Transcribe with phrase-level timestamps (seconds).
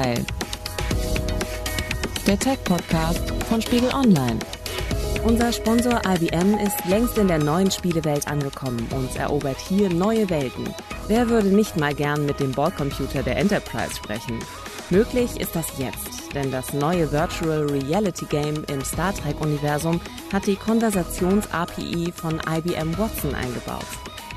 [0.00, 0.24] Netzteil.
[2.26, 4.38] Der Tech-Podcast von Spiegel Online.
[5.24, 10.74] Unser Sponsor IBM ist längst in der neuen Spielewelt angekommen und erobert hier neue Welten.
[11.08, 14.38] Wer würde nicht mal gern mit dem Bordcomputer der Enterprise sprechen?
[14.88, 20.00] Möglich ist das jetzt, denn das neue Virtual Reality Game im Star Trek-Universum
[20.32, 23.86] hat die Konversations-API von IBM Watson eingebaut.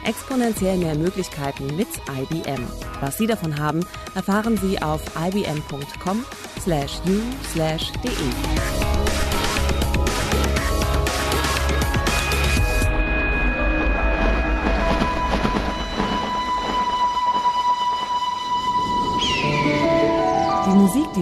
[0.05, 2.65] Exponentiell mehr Möglichkeiten mit IBM.
[3.01, 3.85] Was Sie davon haben,
[4.15, 6.25] erfahren Sie auf ibm.com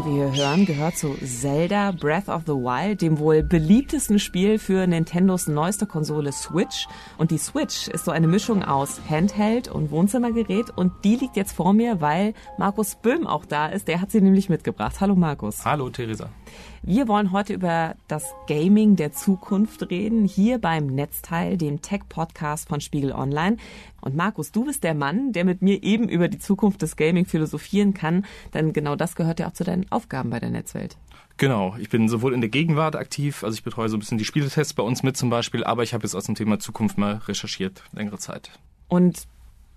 [0.01, 4.57] Die wir hier hören, gehört zu Zelda Breath of the Wild, dem wohl beliebtesten Spiel
[4.57, 6.87] für Nintendos neueste Konsole Switch.
[7.17, 11.51] Und die Switch ist so eine Mischung aus Handheld und Wohnzimmergerät und die liegt jetzt
[11.51, 13.87] vor mir, weil Markus Böhm auch da ist.
[13.87, 15.01] Der hat sie nämlich mitgebracht.
[15.01, 15.63] Hallo Markus.
[15.65, 16.29] Hallo Theresa.
[16.83, 22.81] Wir wollen heute über das Gaming der Zukunft reden, hier beim Netzteil, dem Tech-Podcast von
[22.81, 23.57] Spiegel Online.
[24.01, 27.27] Und Markus, du bist der Mann, der mit mir eben über die Zukunft des Gaming
[27.27, 30.97] philosophieren kann, denn genau das gehört ja auch zu deinen Aufgaben bei der Netzwelt.
[31.37, 34.25] Genau, ich bin sowohl in der Gegenwart aktiv, also ich betreue so ein bisschen die
[34.25, 37.21] Spieletests bei uns mit zum Beispiel, aber ich habe jetzt aus dem Thema Zukunft mal
[37.27, 38.49] recherchiert, längere Zeit.
[38.87, 39.27] Und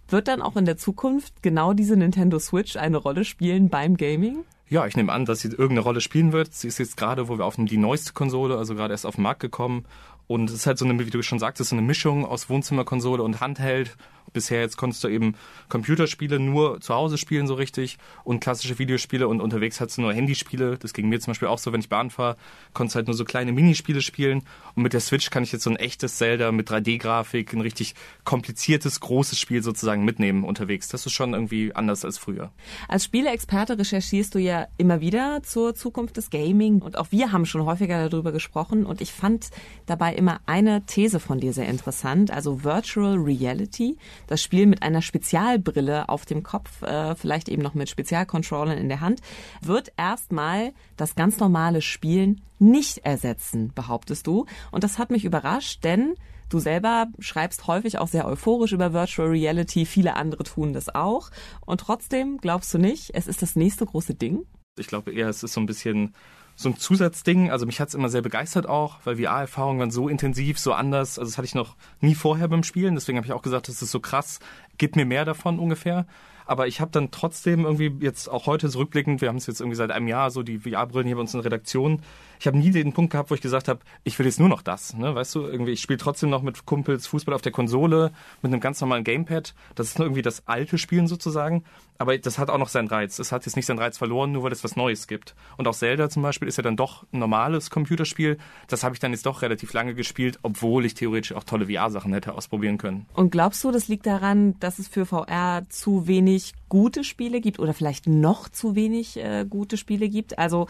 [0.08, 4.44] wird dann auch in der Zukunft genau diese Nintendo Switch eine Rolle spielen beim Gaming?
[4.68, 6.54] Ja, ich nehme an, dass sie irgendeine Rolle spielen wird.
[6.54, 9.22] Sie ist jetzt gerade, wo wir auf die neueste Konsole, also gerade erst auf den
[9.22, 9.84] Markt gekommen.
[10.26, 13.22] Und es ist halt so eine, wie du schon sagtest, so eine Mischung aus Wohnzimmerkonsole
[13.22, 13.96] und Handheld
[14.34, 15.34] bisher jetzt konntest du eben
[15.70, 20.12] Computerspiele nur zu Hause spielen so richtig und klassische Videospiele und unterwegs hattest du nur
[20.12, 20.76] Handyspiele.
[20.76, 22.36] Das ging mir zum Beispiel auch so, wenn ich Bahn fahre,
[22.74, 24.42] konntest halt nur so kleine Minispiele spielen.
[24.74, 27.94] Und mit der Switch kann ich jetzt so ein echtes Zelda mit 3D-Grafik, ein richtig
[28.24, 30.88] kompliziertes, großes Spiel sozusagen mitnehmen unterwegs.
[30.88, 32.50] Das ist schon irgendwie anders als früher.
[32.88, 37.46] Als Spieleexperte recherchierst du ja immer wieder zur Zukunft des Gaming und auch wir haben
[37.46, 39.50] schon häufiger darüber gesprochen und ich fand
[39.86, 43.96] dabei immer eine These von dir sehr interessant, also Virtual Reality
[44.26, 48.88] das Spiel mit einer Spezialbrille auf dem Kopf, äh, vielleicht eben noch mit Spezialcontrollern in
[48.88, 49.20] der Hand,
[49.60, 54.46] wird erstmal das ganz normale Spielen nicht ersetzen, behauptest du.
[54.70, 56.14] Und das hat mich überrascht, denn
[56.50, 61.30] Du selber schreibst häufig auch sehr euphorisch über Virtual Reality, viele andere tun das auch.
[61.64, 64.46] Und trotzdem glaubst du nicht, es ist das nächste große Ding?
[64.78, 66.14] Ich glaube eher, es ist so ein bisschen
[66.56, 67.50] so ein Zusatzding.
[67.50, 71.18] Also mich hat es immer sehr begeistert auch, weil VR-Erfahrungen waren so intensiv, so anders.
[71.18, 72.94] Also das hatte ich noch nie vorher beim Spielen.
[72.94, 74.40] Deswegen habe ich auch gesagt, das ist so krass.
[74.78, 76.06] Gib mir mehr davon ungefähr.
[76.46, 79.76] Aber ich habe dann trotzdem irgendwie jetzt auch heute zurückblickend, wir haben es jetzt irgendwie
[79.76, 82.02] seit einem Jahr so die VR-Brillen hier bei uns in der Redaktion.
[82.44, 84.60] Ich habe nie den Punkt gehabt, wo ich gesagt habe, ich will jetzt nur noch
[84.60, 84.94] das.
[84.94, 85.14] Ne?
[85.14, 88.12] Weißt du, irgendwie, ich spiele trotzdem noch mit Kumpels Fußball auf der Konsole
[88.42, 89.54] mit einem ganz normalen Gamepad.
[89.76, 91.64] Das ist nur irgendwie das alte Spielen sozusagen.
[91.96, 93.18] Aber das hat auch noch seinen Reiz.
[93.18, 95.34] Es hat jetzt nicht seinen Reiz verloren, nur weil es was Neues gibt.
[95.56, 98.36] Und auch Zelda zum Beispiel ist ja dann doch ein normales Computerspiel.
[98.66, 102.12] Das habe ich dann jetzt doch relativ lange gespielt, obwohl ich theoretisch auch tolle VR-Sachen
[102.12, 103.06] hätte ausprobieren können.
[103.14, 107.60] Und glaubst du, das liegt daran, dass es für VR zu wenig gute Spiele gibt
[107.60, 110.38] oder vielleicht noch zu wenig äh, gute Spiele gibt?
[110.38, 110.66] Also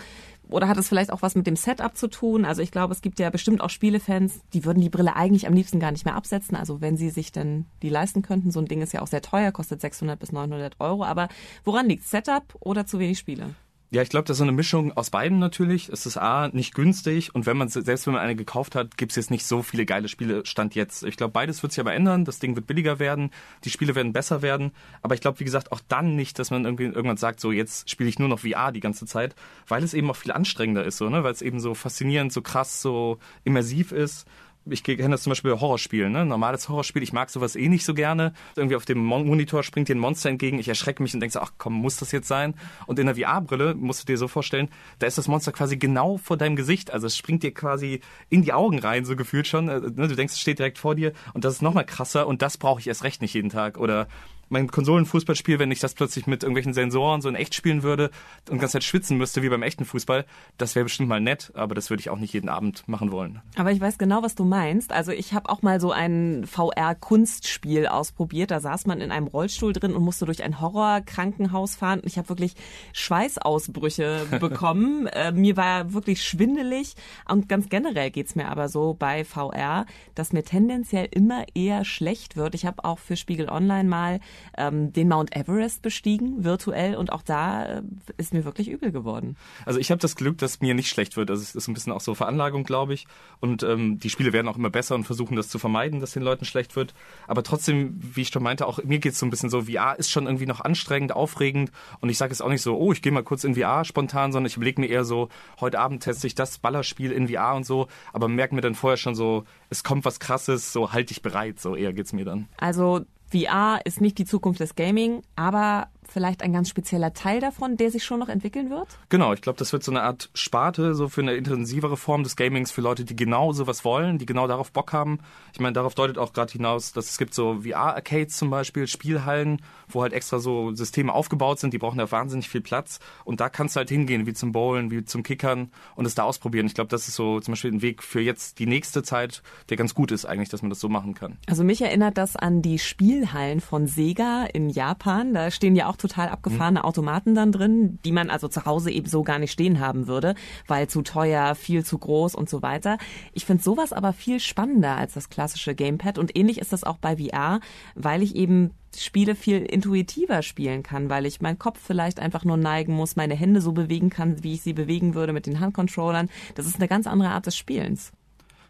[0.49, 2.45] oder hat es vielleicht auch was mit dem Setup zu tun?
[2.45, 5.55] Also ich glaube, es gibt ja bestimmt auch Spielefans, die würden die Brille eigentlich am
[5.55, 6.57] liebsten gar nicht mehr absetzen.
[6.57, 8.51] Also wenn sie sich denn die leisten könnten.
[8.51, 11.05] So ein Ding ist ja auch sehr teuer, kostet 600 bis 900 Euro.
[11.05, 11.29] Aber
[11.65, 13.55] woran liegt Setup oder zu wenig Spiele?
[13.95, 15.89] Ja, ich glaube, das ist so eine Mischung aus beiden natürlich.
[15.89, 19.13] Es ist A, nicht günstig und wenn man selbst wenn man eine gekauft hat, gibt
[19.13, 21.05] es jetzt nicht so viele geile Spiele Stand jetzt.
[21.05, 22.25] Ich glaube, beides wird sich aber ändern.
[22.25, 23.31] Das Ding wird billiger werden,
[23.63, 24.73] die Spiele werden besser werden.
[25.03, 27.89] Aber ich glaube, wie gesagt, auch dann nicht, dass man irgendwie irgendwann sagt, so jetzt
[27.89, 29.37] spiele ich nur noch VR die ganze Zeit,
[29.69, 31.23] weil es eben auch viel anstrengender ist, so, ne?
[31.23, 34.27] Weil es eben so faszinierend, so krass, so immersiv ist
[34.67, 36.25] ich kenne das zum Beispiel bei Horrorspielen, ne?
[36.25, 38.33] normales Horrorspiel, ich mag sowas eh nicht so gerne.
[38.57, 41.33] Irgendwie auf dem Mon Monitor springt dir ein Monster entgegen, ich erschrecke mich und denke
[41.33, 42.55] so, ach komm, muss das jetzt sein?
[42.87, 46.17] Und in der VR-Brille, musst du dir so vorstellen, da ist das Monster quasi genau
[46.17, 49.69] vor deinem Gesicht, also es springt dir quasi in die Augen rein, so gefühlt schon.
[49.69, 50.09] Äh, ne?
[50.09, 52.81] Du denkst, es steht direkt vor dir und das ist nochmal krasser und das brauche
[52.81, 53.79] ich erst recht nicht jeden Tag.
[53.79, 54.09] Oder
[54.49, 58.11] mein Konsolenfußballspiel, wenn ich das plötzlich mit irgendwelchen Sensoren so in echt spielen würde
[58.51, 60.25] und ganz Zeit schwitzen müsste wie beim echten Fußball,
[60.59, 63.41] das wäre bestimmt mal nett, aber das würde ich auch nicht jeden Abend machen wollen.
[63.57, 64.93] Aber ich weiß genau, was du meinst.
[64.93, 68.51] Also ich habe auch mal so ein VR-Kunstspiel ausprobiert.
[68.51, 72.01] Da saß man in einem Rollstuhl drin und musste durch ein Horrorkrankenhaus fahren.
[72.01, 72.55] Und ich habe wirklich
[72.93, 75.07] Schweißausbrüche bekommen.
[75.07, 76.95] äh, mir war wirklich schwindelig.
[77.29, 82.37] Und ganz generell geht's mir aber so bei VR, dass mir tendenziell immer eher schlecht
[82.37, 82.55] wird.
[82.55, 84.21] Ich habe auch für Spiegel Online mal
[84.57, 87.83] ähm, den Mount Everest bestiegen, virtuell, und auch da äh,
[88.17, 89.37] ist mir wirklich übel geworden.
[89.67, 91.31] Also ich habe das Glück, dass mir nicht schlecht wird.
[91.31, 93.07] Also es ist ein bisschen auch so Veranlagung, glaube ich.
[93.41, 96.23] Und ähm, die Spiele werden auch immer besser und versuchen das zu vermeiden, dass den
[96.23, 96.95] Leuten schlecht wird.
[97.27, 100.11] Aber trotzdem, wie ich schon meinte, auch mir geht's so ein bisschen so, VR ist
[100.11, 101.71] schon irgendwie noch anstrengend, aufregend.
[102.01, 104.33] Und ich sage es auch nicht so, oh, ich gehe mal kurz in VR spontan,
[104.33, 105.29] sondern ich überlege mir eher so,
[105.61, 107.89] heute Abend teste ich das Ballerspiel in VR und so.
[108.13, 111.61] Aber merke mir dann vorher schon so, es kommt was Krasses, so halt dich bereit,
[111.61, 112.49] so eher geht's mir dann.
[112.59, 113.05] Also
[113.35, 117.91] VR ist nicht die Zukunft des Gaming, aber vielleicht ein ganz spezieller Teil davon, der
[117.91, 118.87] sich schon noch entwickeln wird?
[119.09, 122.37] Genau, ich glaube, das wird so eine Art Sparte, so für eine intensivere Form des
[122.37, 125.19] Gamings für Leute, die genau sowas wollen, die genau darauf Bock haben.
[125.53, 129.61] Ich meine, darauf deutet auch gerade hinaus, dass es gibt so VR-Arcades zum Beispiel, Spielhallen,
[129.89, 133.01] wo halt extra so Systeme aufgebaut sind, die brauchen ja wahnsinnig viel Platz.
[133.25, 136.23] Und da kannst du halt hingehen, wie zum Bowlen, wie zum Kickern und es da
[136.23, 136.67] ausprobieren.
[136.67, 139.77] Ich glaube, das ist so zum Beispiel ein Weg für jetzt die nächste Zeit, der
[139.77, 141.39] ganz gut ist eigentlich, dass man das so machen kann.
[141.49, 142.79] Also mich erinnert das an die
[143.25, 145.33] Spielhallen von Sega in Japan.
[145.33, 146.85] Da stehen ja auch total abgefahrene mhm.
[146.85, 150.35] Automaten dann drin, die man also zu Hause eben so gar nicht stehen haben würde,
[150.67, 152.99] weil zu teuer, viel zu groß und so weiter.
[153.33, 156.99] Ich finde sowas aber viel spannender als das klassische Gamepad und ähnlich ist das auch
[156.99, 157.61] bei VR,
[157.95, 162.59] weil ich eben Spiele viel intuitiver spielen kann, weil ich meinen Kopf vielleicht einfach nur
[162.59, 166.29] neigen muss, meine Hände so bewegen kann, wie ich sie bewegen würde mit den Handcontrollern.
[166.57, 168.13] Das ist eine ganz andere Art des Spielens.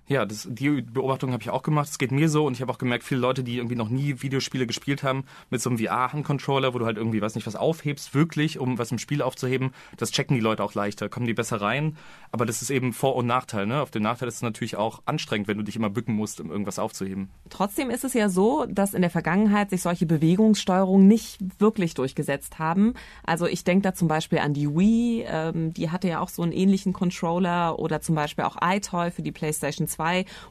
[0.06, 1.88] Ja, das, die Beobachtung habe ich auch gemacht.
[1.88, 4.20] Es geht mir so und ich habe auch gemerkt, viele Leute, die irgendwie noch nie
[4.20, 8.14] Videospiele gespielt haben, mit so einem VR-Handcontroller, wo du halt irgendwie, weiß nicht, was aufhebst,
[8.14, 11.62] wirklich, um was im Spiel aufzuheben, das checken die Leute auch leichter, kommen die besser
[11.62, 11.96] rein.
[12.32, 13.64] Aber das ist eben Vor- und Nachteil.
[13.64, 13.80] Ne?
[13.80, 16.50] Auf den Nachteil ist es natürlich auch anstrengend, wenn du dich immer bücken musst, um
[16.50, 17.30] irgendwas aufzuheben.
[17.48, 22.58] Trotzdem ist es ja so, dass in der Vergangenheit sich solche Bewegungssteuerungen nicht wirklich durchgesetzt
[22.58, 22.92] haben.
[23.24, 26.42] Also ich denke da zum Beispiel an die Wii, ähm, die hatte ja auch so
[26.42, 29.93] einen ähnlichen Controller oder zum Beispiel auch iToy für die PlayStation 2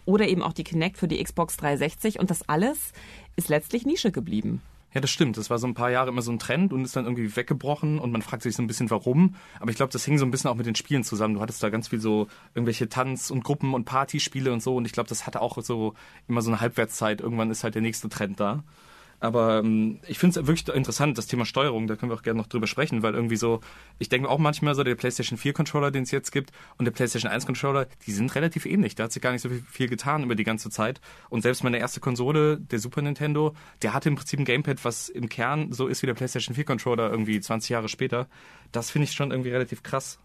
[0.05, 2.91] oder eben auch die Kinect für die Xbox 360 und das alles
[3.35, 4.61] ist letztlich Nische geblieben.
[4.93, 5.37] Ja, das stimmt.
[5.37, 7.97] Das war so ein paar Jahre immer so ein Trend und ist dann irgendwie weggebrochen
[7.97, 9.35] und man fragt sich so ein bisschen warum.
[9.59, 11.33] Aber ich glaube, das hing so ein bisschen auch mit den Spielen zusammen.
[11.33, 14.85] Du hattest da ganz viel so irgendwelche Tanz- und Gruppen- und Partyspiele und so und
[14.85, 15.95] ich glaube, das hatte auch so
[16.27, 17.21] immer so eine Halbwertszeit.
[17.21, 18.63] Irgendwann ist halt der nächste Trend da.
[19.23, 22.39] Aber ähm, ich finde es wirklich interessant, das Thema Steuerung, da können wir auch gerne
[22.39, 23.61] noch drüber sprechen, weil irgendwie so,
[23.97, 26.91] ich denke auch manchmal so, der PlayStation 4 Controller, den es jetzt gibt, und der
[26.91, 28.95] PlayStation 1 Controller, die sind relativ ähnlich.
[28.95, 30.99] Da hat sich gar nicht so viel, viel getan über die ganze Zeit.
[31.29, 35.07] Und selbst meine erste Konsole, der Super Nintendo, der hatte im Prinzip ein Gamepad, was
[35.07, 38.27] im Kern so ist wie der PlayStation 4 Controller irgendwie 20 Jahre später.
[38.73, 40.19] Das finde ich schon irgendwie relativ krass.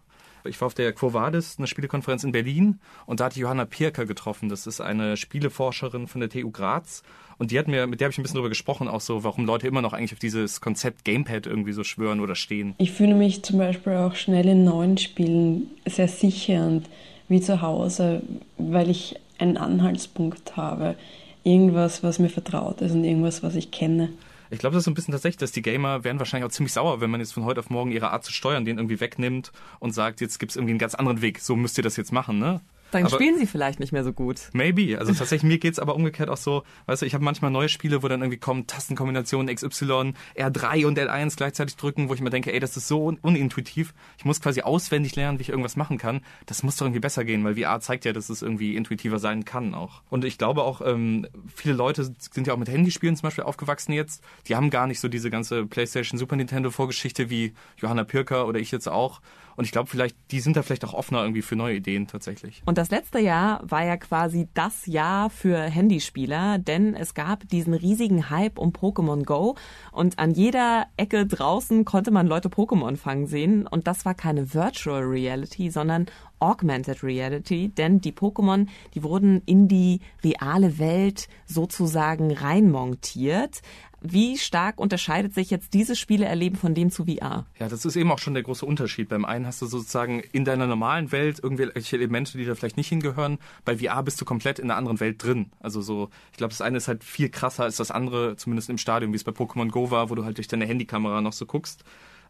[0.45, 4.05] Ich war auf der Quo Vadis, eine Spielekonferenz in Berlin, und da hatte Johanna Pirker
[4.05, 4.49] getroffen.
[4.49, 7.03] Das ist eine Spieleforscherin von der TU Graz.
[7.37, 9.45] Und die hat mir, mit der habe ich ein bisschen darüber gesprochen, auch so, warum
[9.45, 12.75] Leute immer noch eigentlich auf dieses Konzept Gamepad irgendwie so schwören oder stehen.
[12.77, 16.89] Ich fühle mich zum Beispiel auch schnell in neuen Spielen sehr sicher und
[17.29, 18.21] wie zu Hause,
[18.57, 20.95] weil ich einen Anhaltspunkt habe.
[21.43, 24.09] Irgendwas, was mir vertraut ist und irgendwas, was ich kenne.
[24.51, 26.73] Ich glaube, das ist so ein bisschen tatsächlich, dass die Gamer werden wahrscheinlich auch ziemlich
[26.73, 29.51] sauer, wenn man jetzt von heute auf morgen ihre Art zu steuern den irgendwie wegnimmt
[29.79, 32.11] und sagt, jetzt gibt es irgendwie einen ganz anderen Weg, so müsst ihr das jetzt
[32.11, 32.61] machen, ne?
[32.91, 34.49] Dann aber spielen sie vielleicht nicht mehr so gut.
[34.53, 34.97] Maybe.
[34.99, 38.03] Also tatsächlich, mir geht's aber umgekehrt auch so, weißt du, ich habe manchmal neue Spiele,
[38.03, 42.53] wo dann irgendwie kommen Tastenkombinationen XY, R3 und L1 gleichzeitig drücken, wo ich mir denke,
[42.53, 43.93] ey, das ist so unintuitiv.
[44.17, 46.21] Ich muss quasi auswendig lernen, wie ich irgendwas machen kann.
[46.45, 49.45] Das muss doch irgendwie besser gehen, weil VR zeigt ja, dass es irgendwie intuitiver sein
[49.45, 50.01] kann auch.
[50.09, 53.93] Und ich glaube auch, ähm, viele Leute sind ja auch mit Handyspielen zum Beispiel aufgewachsen
[53.93, 54.23] jetzt.
[54.47, 58.59] Die haben gar nicht so diese ganze PlayStation, Super Nintendo Vorgeschichte wie Johanna Pirker oder
[58.59, 59.21] ich jetzt auch.
[59.59, 62.61] Und ich glaube, vielleicht, die sind da vielleicht auch offener irgendwie für neue Ideen tatsächlich.
[62.65, 67.73] Und das letzte Jahr war ja quasi das Jahr für Handyspieler, denn es gab diesen
[67.73, 69.57] riesigen Hype um Pokémon Go
[69.91, 73.67] und an jeder Ecke draußen konnte man Leute Pokémon fangen sehen.
[73.67, 76.05] Und das war keine Virtual Reality, sondern
[76.39, 83.61] Augmented Reality, denn die Pokémon, die wurden in die reale Welt sozusagen reinmontiert.
[84.01, 87.45] Wie stark unterscheidet sich jetzt dieses Spieleerleben von dem zu VR?
[87.59, 89.09] Ja, das ist eben auch schon der große Unterschied.
[89.09, 92.89] Beim einen hast du sozusagen in deiner normalen Welt irgendwelche Elemente, die da vielleicht nicht
[92.89, 93.39] hingehören.
[93.65, 95.51] Bei VR bist du komplett in einer anderen Welt drin.
[95.59, 98.77] Also so, ich glaube, das eine ist halt viel krasser als das andere, zumindest im
[98.77, 101.45] Stadion, wie es bei Pokémon Go war, wo du halt durch deine Handykamera noch so
[101.45, 101.83] guckst.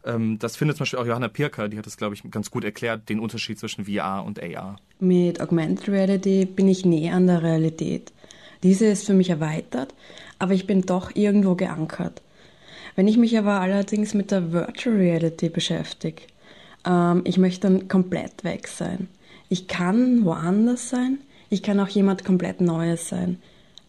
[0.04, 2.64] Ähm, das findet zum Beispiel auch Johanna Pirker, die hat das, glaube ich, ganz gut
[2.64, 4.76] erklärt, den Unterschied zwischen VR und AR.
[4.98, 8.12] Mit Augmented Reality bin ich näher an der Realität.
[8.62, 9.94] Diese ist für mich erweitert,
[10.38, 12.22] aber ich bin doch irgendwo geankert.
[12.96, 16.22] Wenn ich mich aber allerdings mit der Virtual Reality beschäftige,
[16.86, 19.08] ähm, ich möchte dann komplett weg sein.
[19.48, 23.38] Ich kann woanders sein, ich kann auch jemand komplett Neues sein.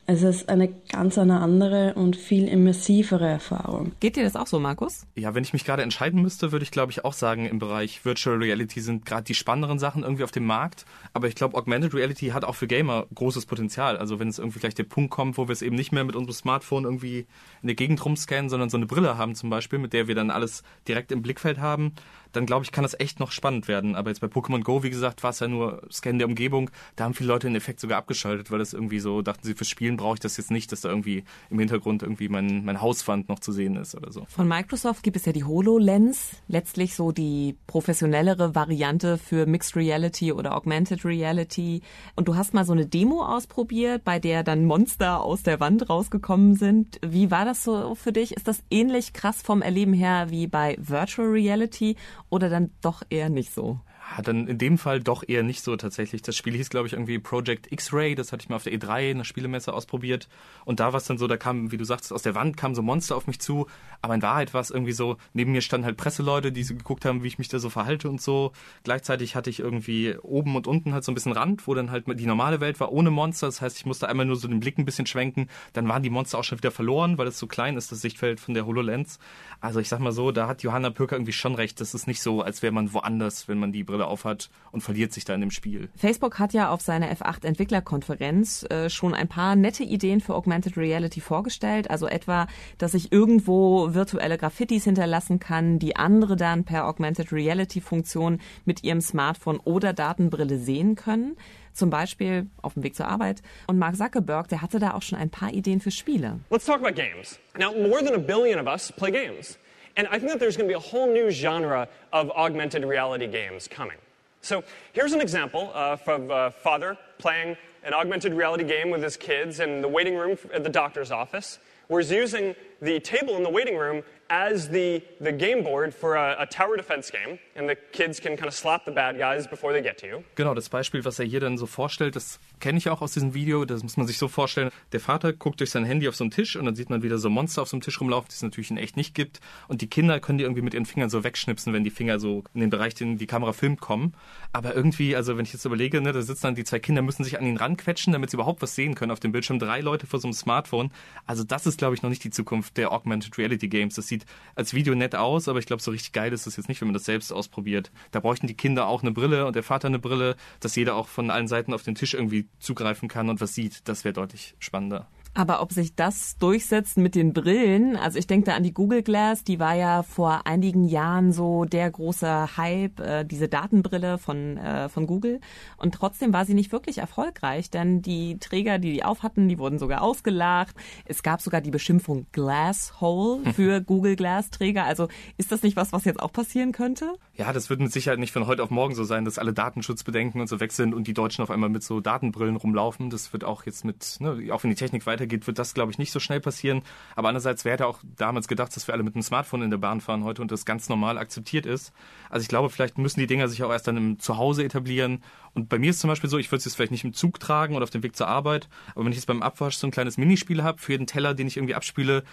[0.08, 3.94] Es ist eine ganz eine andere und viel immersivere Erfahrung.
[4.00, 5.06] Geht dir das auch so, Markus?
[5.16, 8.04] Ja, wenn ich mich gerade entscheiden müsste, würde ich glaube ich auch sagen, im Bereich
[8.04, 10.86] Virtual Reality sind gerade die spannenderen Sachen irgendwie auf dem Markt.
[11.14, 13.96] Aber ich glaube, Augmented Reality hat auch für Gamer großes Potenzial.
[13.96, 16.16] Also wenn es irgendwie gleich der Punkt kommt, wo wir es eben nicht mehr mit
[16.16, 17.28] unserem Smartphone irgendwie
[17.62, 20.32] in der Gegend rumscannen, sondern so eine Brille haben zum Beispiel, mit der wir dann
[20.32, 21.94] alles direkt im Blickfeld haben,
[22.32, 23.96] dann glaube ich, kann das echt noch spannend werden.
[23.96, 26.70] Aber jetzt bei Pokémon Go, wie gesagt, war es ja nur Scan der Umgebung.
[26.96, 29.70] Da haben viele Leute den Effekt sogar abgeschaltet, weil das irgendwie so, dachten sie, fürs
[29.70, 33.30] Spielen brauche ich das jetzt nicht, dass da irgendwie im Hintergrund irgendwie mein, mein Hauswand
[33.30, 34.26] noch zu sehen ist oder so.
[34.28, 40.32] Von Microsoft gibt es ja die HoloLens, letztlich so die professionellere Variante für Mixed Reality
[40.32, 41.82] oder Augmented Reality.
[42.16, 45.90] Und du hast mal so eine Demo ausprobiert, bei der dann Monster aus der Wand
[45.90, 47.00] rausgekommen sind.
[47.06, 48.36] Wie war das so für dich?
[48.36, 51.96] Ist das ähnlich krass vom Erleben her wie bei Virtual Reality
[52.32, 53.82] oder dann doch eher nicht so?
[54.14, 56.22] Ja, dann in dem Fall doch eher nicht so tatsächlich.
[56.22, 58.16] Das Spiel hieß, glaube ich, irgendwie Project X-Ray.
[58.16, 60.28] Das hatte ich mal auf der E3 in der Spielemesse ausprobiert.
[60.66, 62.76] Und da war es dann so, da kam, wie du sagst, aus der Wand kamen
[62.76, 63.68] so Monster auf mich zu.
[64.02, 67.06] Aber in Wahrheit war es irgendwie so, neben mir standen halt Presseleute, die so geguckt
[67.06, 68.52] haben, wie ich mich da so verhalte und so.
[68.84, 72.06] Gleichzeitig hatte ich irgendwie oben und unten halt so ein bisschen Rand, wo dann halt
[72.20, 73.48] die normale Welt war ohne Monster.
[73.48, 75.48] Das heißt, ich musste einmal nur so den Blick ein bisschen schwenken.
[75.72, 78.42] Dann waren die Monster auch schon wieder verloren, weil es so klein ist, das Sichtfeld
[78.42, 79.20] von der HoloLens.
[79.62, 81.80] Also ich sag mal so, da hat Johanna Pöker irgendwie schon recht.
[81.80, 85.14] Das ist nicht so, als wäre man woanders, wenn man die Brille aufhat und verliert
[85.14, 85.90] sich da in dem Spiel.
[85.96, 90.78] Facebook hat ja auf seiner F8 Entwicklerkonferenz äh, schon ein paar nette Ideen für Augmented
[90.78, 91.90] Reality vorgestellt.
[91.90, 97.82] Also etwa, dass ich irgendwo virtuelle Graffitis hinterlassen kann, die andere dann per Augmented Reality
[97.82, 101.36] Funktion mit ihrem Smartphone oder Datenbrille sehen können.
[101.74, 103.42] Zum Beispiel auf dem Weg zur Arbeit.
[103.68, 106.40] Und Mark Zuckerberg, der hatte da auch schon ein paar Ideen für Spiele.
[106.50, 107.40] Let's talk about games.
[107.58, 109.58] Now, more than a billion of us play games.
[109.98, 113.28] And I think that there's going to be a whole new genre of augmented reality
[113.28, 113.98] games coming.
[114.42, 119.18] So here's an example uh, from a father playing an augmented reality game with his
[119.18, 121.60] kids in the waiting room at the doctor's office,
[122.00, 126.38] he's using the table in the waiting room as the, the game board for a,
[126.40, 129.74] a, tower defense game, and the kids can kind of slap the bad guys before
[129.74, 130.24] they get to you.
[130.36, 133.34] Genau, das Beispiel, was er hier dann so vorstellt, das kenne ich auch aus diesem
[133.34, 133.66] Video.
[133.66, 134.72] Das muss man sich so vorstellen.
[134.94, 137.18] Der Vater guckt durch sein Handy auf so einen Tisch und dann sieht man wieder
[137.18, 139.42] so Monster auf so einem Tisch rumlaufen, die es natürlich in echt nicht gibt.
[139.68, 142.44] Und die Kinder können die irgendwie mit ihren Fingern so wegschnipsen, wenn die Finger so
[142.54, 144.14] in den Bereich, den die Kamera filmt, kommen.
[144.54, 147.26] Aber irgendwie, also wenn ich jetzt überlege, ne, da sitzen dann die zwei Kinder, müssen
[147.26, 149.60] sich an ihn ranquetschen, damit sie überhaupt was sehen können auf dem Bildschirm.
[149.60, 150.92] Drei Leute vor so einem Smartphone.
[151.26, 153.96] Also das ist, glaube ich, noch nicht die Zukunft der Augmented Reality Games.
[153.96, 156.70] Das sieht als Video nett aus, aber ich glaube, so richtig geil ist das jetzt
[156.70, 157.92] nicht, wenn man das selbst ausprobiert.
[158.12, 161.08] Da bräuchten die Kinder auch eine Brille und der Vater eine Brille, dass jeder auch
[161.08, 163.88] von allen Seiten auf den Tisch irgendwie zugreifen kann und was sieht.
[163.88, 165.08] Das wäre deutlich spannender.
[165.34, 169.02] Aber ob sich das durchsetzt mit den Brillen, also ich denke da an die Google
[169.02, 174.58] Glass, die war ja vor einigen Jahren so der große Hype, äh, diese Datenbrille von,
[174.58, 175.40] äh, von Google.
[175.78, 179.80] Und trotzdem war sie nicht wirklich erfolgreich, denn die Träger, die die aufhatten, die wurden
[179.80, 180.76] sogar ausgelacht.
[181.06, 184.86] Es gab sogar die Beschimpfung Glasshole für Google Glass Träger.
[184.86, 185.08] Also
[185.38, 187.14] ist das nicht was, was jetzt auch passieren könnte?
[187.36, 190.42] Ja, das wird mit Sicherheit nicht von heute auf morgen so sein, dass alle Datenschutzbedenken
[190.42, 193.10] und so weg sind und die Deutschen auf einmal mit so Datenbrillen rumlaufen.
[193.10, 195.92] Das wird auch jetzt mit, ne, auch wenn die Technik weiter weitergeht, wird das, glaube
[195.92, 196.82] ich, nicht so schnell passieren.
[197.16, 199.78] Aber andererseits, wer hätte auch damals gedacht, dass wir alle mit einem Smartphone in der
[199.78, 201.94] Bahn fahren heute und das ganz normal akzeptiert ist.
[202.30, 205.24] Also ich glaube, vielleicht müssen die Dinger sich auch erst dann im Zuhause etablieren.
[205.54, 207.40] Und bei mir ist zum Beispiel so, ich würde es jetzt vielleicht nicht im Zug
[207.40, 209.92] tragen oder auf dem Weg zur Arbeit, aber wenn ich jetzt beim Abwasch so ein
[209.92, 212.24] kleines Minispiel habe, für jeden Teller, den ich irgendwie abspiele,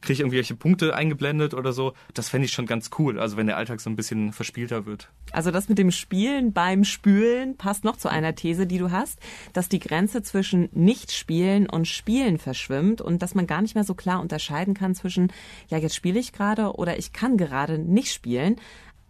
[0.00, 1.94] kriege ich irgendwelche Punkte eingeblendet oder so.
[2.12, 5.10] Das fände ich schon ganz cool, also wenn der Alltag so ein bisschen verspielter wird.
[5.32, 9.18] Also das mit dem Spielen beim Spülen passt noch zu einer These, die du hast,
[9.52, 13.94] dass die Grenze zwischen Nicht-Spielen und Spielen verschwimmt und dass man gar nicht mehr so
[13.94, 15.32] klar unterscheiden kann zwischen,
[15.68, 18.56] ja, jetzt spiele ich gerade oder ich kann gerade nicht spielen.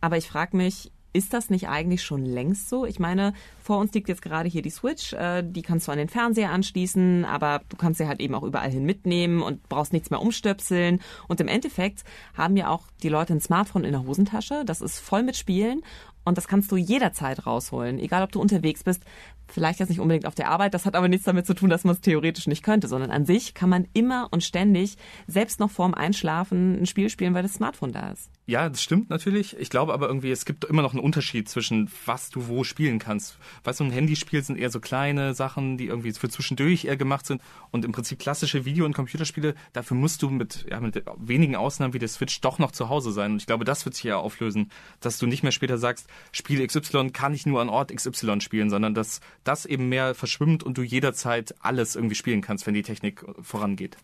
[0.00, 2.84] Aber ich frage mich, ist das nicht eigentlich schon längst so?
[2.84, 5.98] Ich meine, vor uns liegt jetzt gerade hier die Switch, äh, die kannst du an
[5.98, 9.92] den Fernseher anschließen, aber du kannst sie halt eben auch überall hin mitnehmen und brauchst
[9.92, 11.00] nichts mehr umstöpseln.
[11.28, 12.02] Und im Endeffekt
[12.36, 15.82] haben ja auch die Leute ein Smartphone in der Hosentasche, das ist voll mit Spielen
[16.24, 19.04] und das kannst du jederzeit rausholen, egal ob du unterwegs bist.
[19.46, 21.84] Vielleicht jetzt nicht unbedingt auf der Arbeit, das hat aber nichts damit zu tun, dass
[21.84, 25.70] man es theoretisch nicht könnte, sondern an sich kann man immer und ständig, selbst noch
[25.70, 28.30] vorm Einschlafen, ein Spiel spielen, weil das Smartphone da ist.
[28.46, 29.56] Ja, das stimmt natürlich.
[29.58, 32.98] Ich glaube aber irgendwie, es gibt immer noch einen Unterschied zwischen was du wo spielen
[32.98, 33.38] kannst.
[33.64, 37.24] Weißt du, ein Handyspiel sind eher so kleine Sachen, die irgendwie für zwischendurch eher gemacht
[37.24, 37.40] sind.
[37.70, 41.94] Und im Prinzip klassische Video- und Computerspiele, dafür musst du mit, ja, mit wenigen Ausnahmen
[41.94, 43.32] wie der Switch doch noch zu Hause sein.
[43.32, 44.70] Und ich glaube, das wird sich ja auflösen,
[45.00, 48.68] dass du nicht mehr später sagst, Spiel XY kann ich nur an Ort XY spielen,
[48.68, 52.82] sondern dass das eben mehr verschwimmt und du jederzeit alles irgendwie spielen kannst, wenn die
[52.82, 53.96] Technik vorangeht.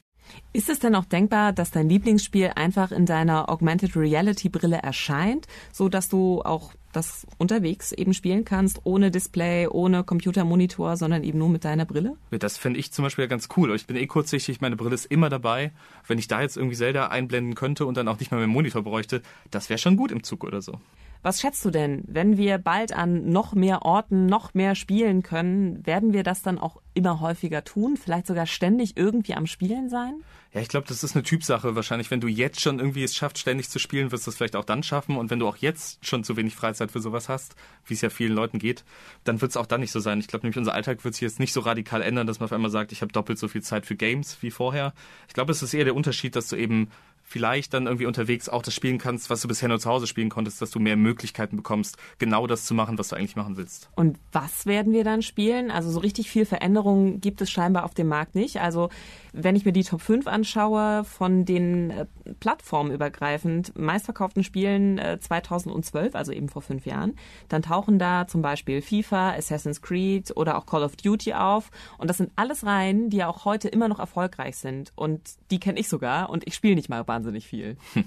[0.52, 5.46] Ist es denn auch denkbar, dass dein Lieblingsspiel einfach in deiner Augmented Reality Brille erscheint,
[5.72, 11.38] so dass du auch das unterwegs eben spielen kannst, ohne Display, ohne Computermonitor, sondern eben
[11.38, 12.16] nur mit deiner Brille?
[12.30, 13.74] Das fände ich zum Beispiel ganz cool.
[13.74, 15.72] Ich bin eh kurzsichtig, meine Brille ist immer dabei.
[16.06, 18.82] Wenn ich da jetzt irgendwie Zelda einblenden könnte und dann auch nicht mal meinen Monitor
[18.82, 20.80] bräuchte, das wäre schon gut im Zug oder so.
[21.22, 25.86] Was schätzt du denn, wenn wir bald an noch mehr Orten noch mehr spielen können,
[25.86, 27.98] werden wir das dann auch immer häufiger tun?
[27.98, 30.22] Vielleicht sogar ständig irgendwie am Spielen sein?
[30.52, 31.76] Ja, ich glaube, das ist eine Typsache.
[31.76, 34.56] Wahrscheinlich, wenn du jetzt schon irgendwie es schafft, ständig zu spielen, wirst du es vielleicht
[34.56, 35.16] auch dann schaffen.
[35.16, 37.54] Und wenn du auch jetzt schon zu wenig Freizeit für sowas hast,
[37.86, 38.84] wie es ja vielen Leuten geht,
[39.22, 40.18] dann wird es auch dann nicht so sein.
[40.18, 42.52] Ich glaube nämlich, unser Alltag wird sich jetzt nicht so radikal ändern, dass man auf
[42.52, 44.92] einmal sagt, ich habe doppelt so viel Zeit für Games wie vorher.
[45.28, 46.90] Ich glaube, es ist eher der Unterschied, dass du eben
[47.30, 50.30] vielleicht dann irgendwie unterwegs auch das spielen kannst, was du bisher nur zu Hause spielen
[50.30, 53.88] konntest, dass du mehr Möglichkeiten bekommst, genau das zu machen, was du eigentlich machen willst.
[53.94, 55.70] Und was werden wir dann spielen?
[55.70, 58.60] Also so richtig viel Veränderung gibt es scheinbar auf dem Markt nicht.
[58.60, 58.90] Also
[59.32, 62.06] wenn ich mir die Top 5 anschaue von den äh,
[62.40, 67.14] plattformübergreifend meistverkauften Spielen äh, 2012, also eben vor fünf Jahren,
[67.48, 71.70] dann tauchen da zum Beispiel FIFA, Assassin's Creed oder auch Call of Duty auf.
[71.98, 74.92] Und das sind alles Reihen, die ja auch heute immer noch erfolgreich sind.
[74.96, 75.20] Und
[75.52, 77.76] die kenne ich sogar und ich spiele nicht mal wahnsinnig viel.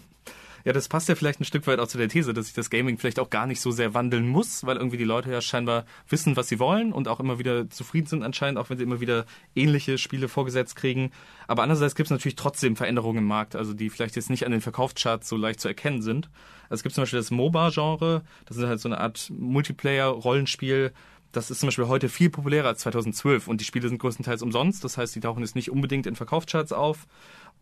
[0.65, 2.69] Ja, das passt ja vielleicht ein Stück weit auch zu der These, dass sich das
[2.69, 5.85] Gaming vielleicht auch gar nicht so sehr wandeln muss, weil irgendwie die Leute ja scheinbar
[6.07, 9.01] wissen, was sie wollen und auch immer wieder zufrieden sind anscheinend, auch wenn sie immer
[9.01, 11.11] wieder ähnliche Spiele vorgesetzt kriegen.
[11.47, 14.53] Aber andererseits gibt es natürlich trotzdem Veränderungen im Markt, also die vielleicht jetzt nicht an
[14.53, 16.29] den Verkaufscharts so leicht zu erkennen sind.
[16.69, 20.93] Also es gibt zum Beispiel das MOBA-Genre, das ist halt so eine Art Multiplayer-Rollenspiel,
[21.33, 24.83] das ist zum Beispiel heute viel populärer als 2012 und die Spiele sind größtenteils umsonst.
[24.83, 27.07] Das heißt, die tauchen jetzt nicht unbedingt in Verkaufscharts auf.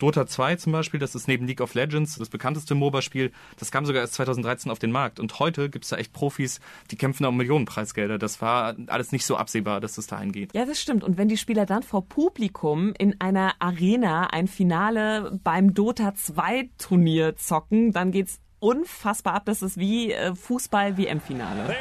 [0.02, 3.86] Dota 2 zum Beispiel, das ist neben League of Legends das bekannteste MOBA-Spiel, das kam
[3.86, 5.20] sogar erst 2013 auf den Markt.
[5.20, 8.18] Und heute gibt es da echt Profis, die kämpfen um Millionenpreisgelder.
[8.18, 10.56] Das war alles nicht so absehbar, dass es dahin geht.
[10.56, 11.04] Ja, das stimmt.
[11.04, 16.70] Und wenn die Spieler dann vor Publikum in einer Arena ein Finale beim Dota 2
[16.80, 19.44] Turnier zocken, dann geht's unfassbar ab.
[19.46, 21.76] Das ist wie äh, Fußball-WM-Finale.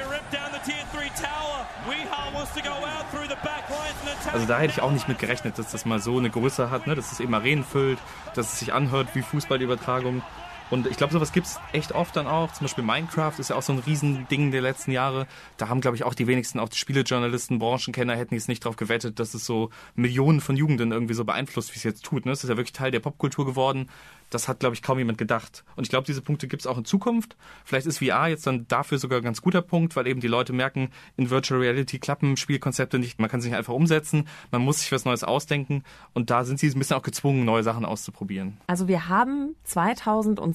[4.33, 6.87] Also da hätte ich auch nicht mit gerechnet, dass das mal so eine Größe hat,
[6.87, 6.95] ne?
[6.95, 7.99] dass es eben Arenen füllt,
[8.35, 10.23] dass es sich anhört wie Fußballübertragung.
[10.71, 12.53] Und ich glaube, sowas gibt's echt oft dann auch.
[12.53, 15.27] Zum Beispiel Minecraft ist ja auch so ein Riesending der letzten Jahre.
[15.57, 18.77] Da haben, glaube ich, auch die wenigsten, auch die Spielejournalisten, Branchenkenner hätten jetzt nicht darauf
[18.77, 22.25] gewettet, dass es so Millionen von Jugenden irgendwie so beeinflusst, wie es jetzt tut.
[22.25, 22.33] Ne?
[22.33, 23.89] Es ist ja wirklich Teil der Popkultur geworden
[24.31, 25.65] das hat, glaube ich, kaum jemand gedacht.
[25.77, 27.37] Und ich glaube, diese Punkte gibt es auch in Zukunft.
[27.65, 30.53] Vielleicht ist VR jetzt dann dafür sogar ein ganz guter Punkt, weil eben die Leute
[30.53, 33.19] merken, in Virtual Reality klappen Spielkonzepte nicht.
[33.21, 35.83] Man kann sie nicht einfach umsetzen, man muss sich was Neues ausdenken.
[36.15, 38.57] Und da sind sie ein bisschen auch gezwungen, neue Sachen auszuprobieren.
[38.69, 39.57] Also wir haben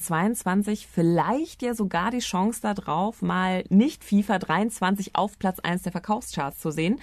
[0.06, 5.92] 2022 vielleicht ja sogar die Chance darauf, mal nicht FIFA 23 auf Platz 1 der
[5.92, 7.00] Verkaufscharts zu sehen,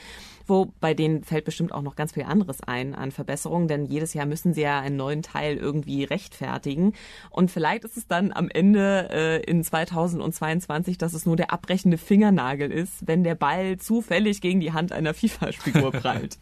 [0.48, 4.14] wo bei denen fällt bestimmt auch noch ganz viel anderes ein an Verbesserungen, denn jedes
[4.14, 6.94] Jahr müssen sie ja einen neuen Teil irgendwie rechtfertigen.
[7.30, 11.98] Und vielleicht ist es dann am Ende äh, in 2022, dass es nur der abbrechende
[11.98, 16.38] Fingernagel ist, wenn der Ball zufällig gegen die Hand einer FIFA-Figur prallt.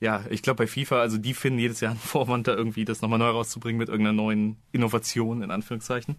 [0.00, 3.02] ja, ich glaube bei FIFA, also die finden jedes Jahr einen Vorwand, da irgendwie das
[3.02, 6.16] nochmal neu rauszubringen mit irgendeiner neuen Innovation, in Anführungszeichen.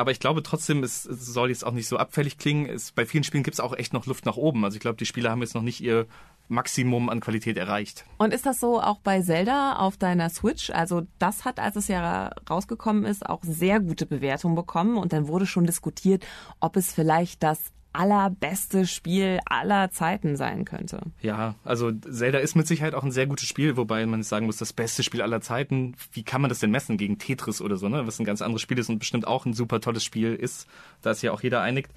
[0.00, 2.64] Aber ich glaube trotzdem, es, soll jetzt auch nicht so abfällig klingen.
[2.64, 4.64] Es, bei vielen Spielen gibt es auch echt noch Luft nach oben.
[4.64, 6.06] Also ich glaube, die Spieler haben jetzt noch nicht ihr
[6.48, 8.06] Maximum an Qualität erreicht.
[8.16, 10.70] Und ist das so auch bei Zelda auf deiner Switch?
[10.70, 15.28] Also das hat, als es ja rausgekommen ist, auch sehr gute Bewertungen bekommen und dann
[15.28, 16.26] wurde schon diskutiert,
[16.60, 17.60] ob es vielleicht das
[17.92, 21.00] allerbeste Spiel aller Zeiten sein könnte.
[21.20, 24.58] Ja, also Zelda ist mit Sicherheit auch ein sehr gutes Spiel, wobei man sagen muss,
[24.58, 25.94] das beste Spiel aller Zeiten.
[26.12, 28.06] Wie kann man das denn messen gegen Tetris oder so, ne?
[28.06, 30.68] Was ein ganz anderes Spiel ist und bestimmt auch ein super tolles Spiel ist.
[31.02, 31.88] Da ist ja auch jeder einig.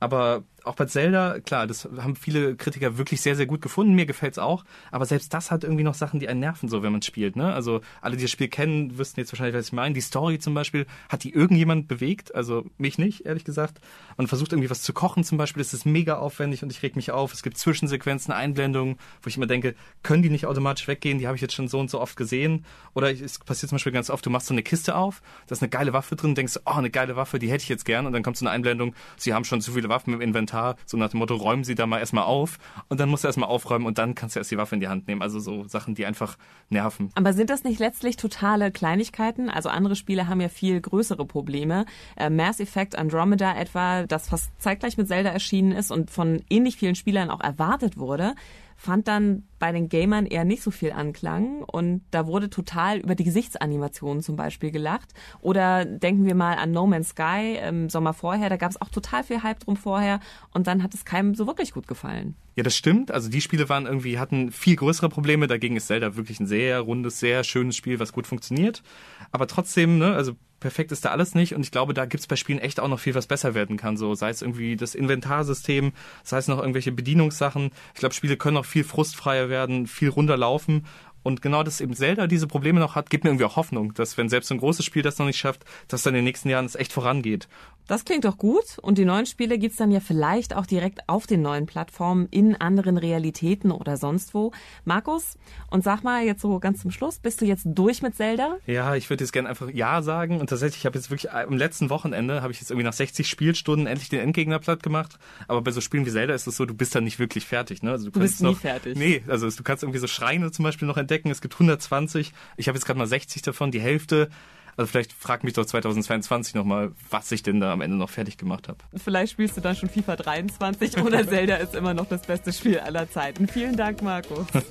[0.00, 3.94] Aber auch bei Zelda, klar, das haben viele Kritiker wirklich sehr, sehr gut gefunden.
[3.94, 4.64] Mir gefällt's auch.
[4.90, 7.36] Aber selbst das hat irgendwie noch Sachen, die einen nerven, so wenn man spielt.
[7.36, 7.52] Ne?
[7.52, 9.94] Also alle, die das Spiel kennen, wüssten jetzt wahrscheinlich, was ich meine.
[9.94, 12.34] Die Story zum Beispiel, hat die irgendjemand bewegt?
[12.34, 13.80] Also mich nicht, ehrlich gesagt.
[14.16, 15.62] Man versucht irgendwie was zu kochen zum Beispiel.
[15.62, 17.32] Das ist mega aufwendig und ich reg mich auf.
[17.32, 21.18] Es gibt Zwischensequenzen, Einblendungen, wo ich immer denke, können die nicht automatisch weggehen?
[21.18, 22.64] Die habe ich jetzt schon so und so oft gesehen.
[22.94, 25.62] Oder es passiert zum Beispiel ganz oft, du machst so eine Kiste auf, da ist
[25.62, 28.06] eine geile Waffe drin, denkst, oh, eine geile Waffe, die hätte ich jetzt gern.
[28.06, 30.51] Und dann kommt so eine Einblendung, sie haben schon zu viele Waffen im Inventar,
[30.86, 33.48] so nach dem Motto, räumen Sie da mal erstmal auf und dann musst du erstmal
[33.48, 35.22] aufräumen und dann kannst du erst die Waffe in die Hand nehmen.
[35.22, 36.36] Also so Sachen, die einfach
[36.68, 37.10] nerven.
[37.14, 39.48] Aber sind das nicht letztlich totale Kleinigkeiten?
[39.48, 41.86] Also andere Spiele haben ja viel größere Probleme.
[42.16, 46.76] Äh, Mass Effect Andromeda etwa, das fast zeitgleich mit Zelda erschienen ist und von ähnlich
[46.76, 48.34] vielen Spielern auch erwartet wurde,
[48.82, 53.14] fand dann bei den Gamern eher nicht so viel Anklang und da wurde total über
[53.14, 55.14] die Gesichtsanimationen zum Beispiel gelacht.
[55.40, 58.88] Oder denken wir mal an No Man's Sky im Sommer vorher, da gab es auch
[58.88, 60.18] total viel Hype drum vorher
[60.52, 62.34] und dann hat es keinem so wirklich gut gefallen.
[62.56, 63.12] Ja, das stimmt.
[63.12, 65.46] Also die Spiele waren irgendwie, hatten viel größere Probleme.
[65.46, 68.82] Dagegen ist Zelda wirklich ein sehr rundes, sehr schönes Spiel, was gut funktioniert.
[69.30, 72.36] Aber trotzdem, ne, also perfekt ist da alles nicht und ich glaube, da gibt's bei
[72.36, 73.96] Spielen echt auch noch viel, was besser werden kann.
[73.96, 77.70] So sei es irgendwie das Inventarsystem, sei es noch irgendwelche Bedienungssachen.
[77.92, 80.86] Ich glaube, Spiele können auch viel frustfreier werden, viel runterlaufen
[81.22, 84.18] und genau, dass eben Zelda diese Probleme noch hat, gibt mir irgendwie auch Hoffnung, dass
[84.18, 86.48] wenn selbst so ein großes Spiel das noch nicht schafft, dass dann in den nächsten
[86.48, 87.48] Jahren es echt vorangeht.
[87.86, 88.78] Das klingt doch gut.
[88.80, 92.56] Und die neuen Spiele gibt's dann ja vielleicht auch direkt auf den neuen Plattformen in
[92.56, 94.52] anderen Realitäten oder sonst wo.
[94.84, 95.36] Markus,
[95.70, 98.56] und sag mal jetzt so ganz zum Schluss, bist du jetzt durch mit Zelda?
[98.66, 100.40] Ja, ich würde jetzt gerne einfach Ja sagen.
[100.40, 103.28] Und tatsächlich, ich habe jetzt wirklich am letzten Wochenende, habe ich jetzt irgendwie nach 60
[103.28, 105.18] Spielstunden endlich den Endgegner platt gemacht.
[105.48, 107.82] Aber bei so Spielen wie Zelda ist es so, du bist dann nicht wirklich fertig.
[107.82, 107.90] Ne?
[107.90, 108.96] Also du, du bist noch, nie fertig.
[108.96, 111.30] Nee, also du kannst irgendwie so Schreine zum Beispiel noch entdecken.
[111.30, 112.32] Es gibt 120.
[112.56, 114.28] Ich habe jetzt gerade mal 60 davon, die Hälfte
[114.76, 118.36] also vielleicht frag mich doch 2022 nochmal, was ich denn da am Ende noch fertig
[118.38, 118.78] gemacht habe.
[118.96, 122.78] Vielleicht spielst du dann schon FIFA 23 oder Zelda ist immer noch das beste Spiel
[122.78, 123.48] aller Zeiten.
[123.48, 124.46] Vielen Dank, Markus.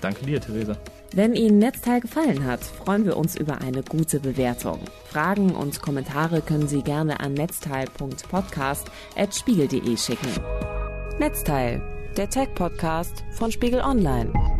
[0.00, 0.76] Danke dir, Theresa.
[1.12, 4.78] Wenn Ihnen Netzteil gefallen hat, freuen wir uns über eine gute Bewertung.
[5.06, 10.30] Fragen und Kommentare können Sie gerne an netzteil.podcast.spiegel.de schicken.
[11.18, 11.82] Netzteil,
[12.16, 14.59] der Tech-Podcast von Spiegel Online.